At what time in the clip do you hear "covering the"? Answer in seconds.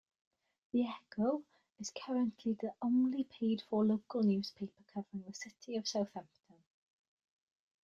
4.91-5.33